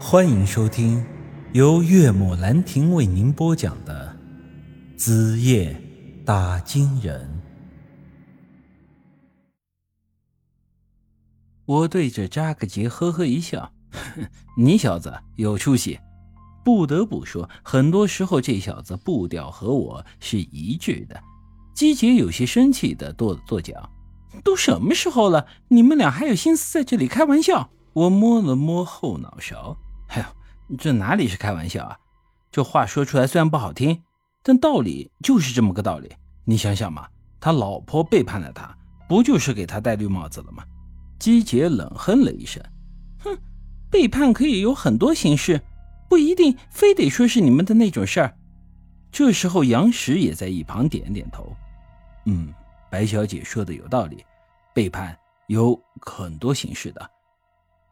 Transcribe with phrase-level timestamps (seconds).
[0.00, 1.04] 欢迎收听
[1.52, 4.16] 由岳母兰亭为您播讲的
[4.98, 5.80] 《子夜
[6.24, 7.20] 打金人》。
[11.64, 13.72] 我对着扎克杰呵呵一笑
[14.58, 15.98] ：“你小子有出息。”
[16.64, 21.22] 不得不说，很多时候这小子步调和我是一致的。
[21.72, 23.90] 基杰有些生气的跺了跺脚
[24.42, 29.76] ：“都什么时候了，你们俩还有心思在这里开玩笑？”我摸了摸后脑勺
[30.14, 31.98] ：“哎呦，这哪里是开玩笑啊？
[32.50, 34.02] 这话说出来虽然不好听，
[34.42, 36.12] 但道理就是这么个道理。
[36.44, 37.08] 你想想嘛，
[37.40, 38.76] 他老婆背叛了他，
[39.08, 40.64] 不就是给他戴绿帽子了吗？”
[41.18, 42.62] 姬杰冷哼了一声
[43.24, 43.36] ：“哼，
[43.90, 45.60] 背叛可以有很多形式。”
[46.06, 48.36] 不一定非得说是你们的那种事儿。
[49.10, 51.56] 这时候，杨石也在一旁点点头。
[52.26, 52.52] 嗯，
[52.88, 54.24] 白小姐说的有道理，
[54.72, 57.10] 背叛有很多形式的。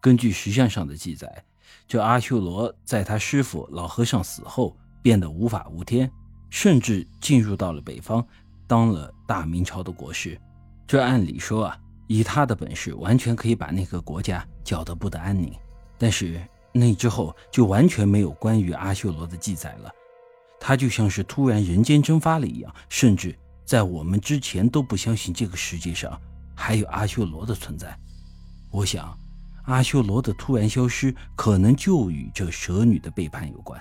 [0.00, 1.44] 根据石像上的记载，
[1.86, 6.10] 这阿修罗在他师傅老和尚死后变得无法无天，
[6.50, 8.24] 甚至进入到了北方，
[8.66, 10.40] 当了大明朝的国师。
[10.86, 15.52] 这按理说啊，以他的本事，完全可以把那个国家搅得不得安宁。
[15.98, 16.40] 但是。
[16.78, 19.90] 那之后就完全没有关于阿修罗的记载了，
[20.60, 26.20] 他就像是突然人间蒸发了一样，甚至在我们之前都不相信这个世界上
[26.54, 27.98] 还有阿修罗的存在。
[28.70, 29.18] 我想，
[29.66, 33.80] 阿修罗的突然消失，可能就与这蛇女的背叛有关。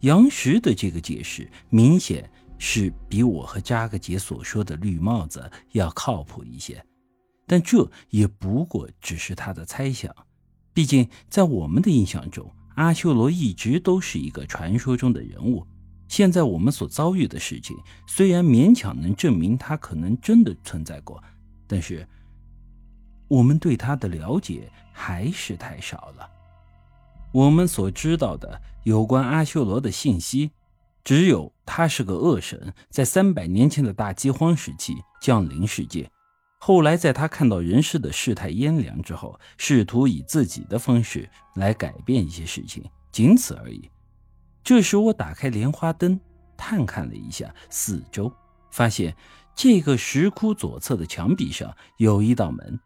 [0.00, 6.84] 杨石的这个解释明显是比我和扎克杰所说的绿帽子要靠谱一些，
[7.46, 10.14] 但这也不过只是他的猜想。
[10.72, 15.66] 毕竟，在我们的印象中，阿修罗一直都是一个传说中的人物。
[16.08, 21.22] 现在我们所遭遇的事情，虽然勉强能证明他可能真的存在过，
[21.66, 22.08] 但是
[23.30, 26.28] 我们对他的了解还是太少了。
[27.30, 30.50] 我们所知道的有关阿修罗的信息，
[31.04, 36.10] 只有他是个恶神，在三百年前的大饥荒时期降临世界。
[36.58, 43.88] 后来，在他看到人世的世态炎凉之后，试图以自己的方式来改变一些事情，仅此而已。
[44.64, 46.18] 这时，我打开莲花灯，
[46.56, 48.30] 探看了一下四周，
[48.72, 49.16] 发现
[49.54, 52.78] 这个石窟左侧的墙壁上有一道门，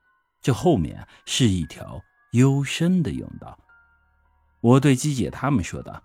[0.45, 1.99] 这后面是一条
[2.33, 3.59] 幽深的甬道。
[4.61, 6.03] 我对姬姐他们说道：“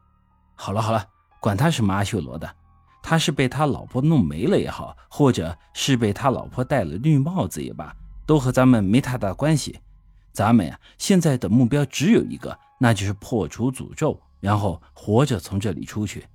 [0.56, 1.06] 好了好了，
[1.42, 2.56] 管他什么阿修罗的。”
[3.04, 7.94] 他是被他老婆弄没了也好，或者是被他老婆戴了绿帽子也罢，
[8.26, 9.78] 都和咱们没太大关系。
[10.32, 16.26] 咱们呀，现在的目标只有一个，那就是破除诅咒，然后活着从这里出去。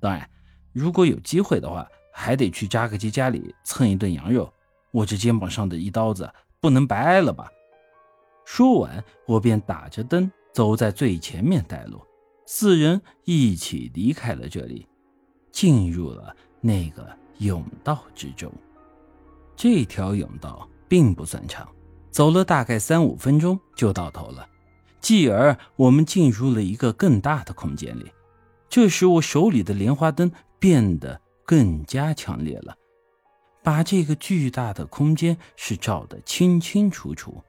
[0.00, 0.26] 当然，
[0.72, 4.50] 如果有机会的话，还得去扎克基家里蹭一顿羊肉。
[4.90, 6.30] 我这肩膀上的一刀子
[6.60, 7.50] 不能白挨了吧？
[8.44, 12.00] 说完，我便打着灯走在最前面带路，
[12.46, 14.86] 四人一起离开了这里。
[15.52, 17.08] 进入了那个
[17.38, 18.52] 甬道之中，
[19.56, 21.66] 这条甬道并不算长，
[22.10, 24.46] 走了大概三五分钟就到头了。
[25.00, 28.12] 继而，我们进入了一个更大的空间里。
[28.68, 32.76] 这时，我手里的莲花灯变得更加强烈了，
[33.66, 37.42] 把这个巨大的空间是照得清清楚楚。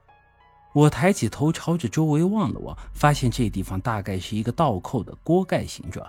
[0.74, 6.04] 我抬起头，朝着周围望了望，发现这地方大概是一个倒扣的锅盖形状。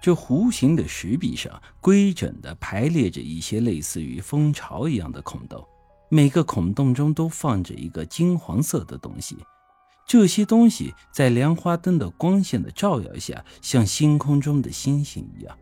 [0.00, 5.64] 这弧形的石壁上规整地排列着一些类似于蜂巢一样的孔洞，
[6.08, 9.36] 每个孔洞中都放着一个金黄色的东西。
[10.04, 15.56] 这些东西在莲花灯的光线的照耀下，像星空中的星星一样。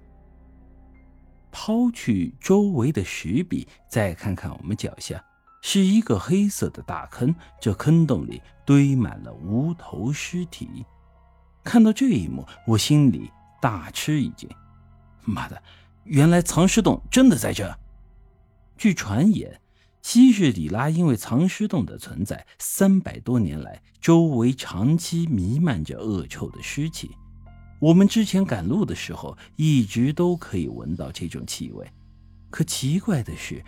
[1.50, 5.24] 抛去周围的石壁，再看看我们脚下，
[5.62, 7.34] 是一个黑色的大坑。
[7.60, 10.84] 这坑洞里堆满了无头尸体。
[11.62, 13.30] 看到这一幕，我心里。
[13.62, 14.48] 大吃一惊！
[15.22, 15.62] 妈的，
[16.04, 17.78] 原来藏尸洞真的在这。
[18.78, 19.60] 据传言，
[20.00, 27.10] 昔日里拉因为藏尸洞的存在，三百多年来周围长期弥漫着恶臭的尸气。
[27.80, 31.90] 我们之前赶路的时候，一直都可以闻到这种气味。
[32.48, 33.64] 可奇怪的是，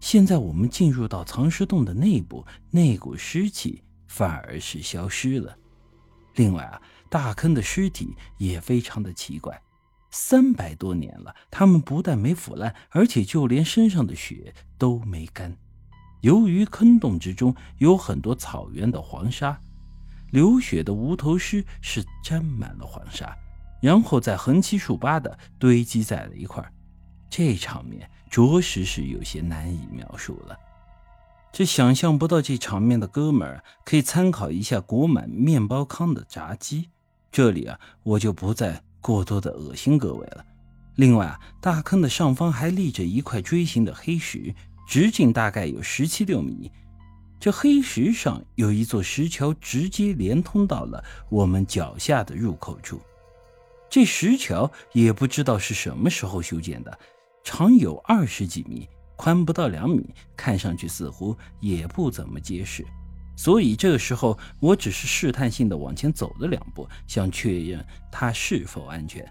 [0.00, 5.56] 现在我们进入到藏尸洞的内部，那股尸气反而是消失了。
[6.34, 6.82] 另外啊。
[7.10, 9.60] 大坑的尸体也非常的奇怪，
[10.12, 15.52] 三百多年了，他们不但没腐烂，而且就连身上的血都没干。
[16.20, 19.60] 由于坑洞之中有很多草原的黄沙，
[20.30, 23.36] 流血的无头尸是沾满了黄沙，
[23.80, 26.62] 然后再横七竖八的堆积在了一块
[27.28, 30.56] 这场面着实是有些难以描述了。
[31.52, 36.90] 这想象不到这场面的哥们儿，可以参考一下国满面包糠的炸鸡。
[37.32, 40.44] 这里啊，我就不再过多的恶心各位了。
[40.96, 44.54] 另外啊，大坑的上方还立着一块锥形的黑石，
[44.86, 46.70] 直径大概有十七六米。
[47.40, 53.00] 这黑石上有一座石桥，直接连通到了我们脚下的入口处。
[53.90, 56.98] 这石桥也不知道是什么时候修建的，
[57.42, 62.86] 长有二十几米，宽不到两米，看上去似乎也不怎么结实。
[63.36, 69.26] 所以这个时候，我只是试探性的往前走了两步，想确认它是否安全。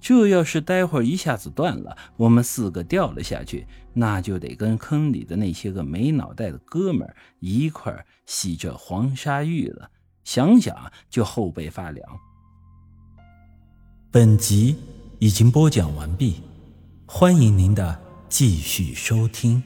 [0.00, 7.06] 这要是待会儿一下子断了，我们四个掉了下去，那就得跟坑里的那些个没脑袋的哥们
[7.40, 9.90] 一块洗这黄沙浴了。
[10.24, 12.06] 想想就后背发凉。
[14.12, 14.74] 本集
[15.20, 16.40] 已经播讲完毕，
[17.06, 17.96] 欢迎您的
[18.28, 19.62] 继续收听。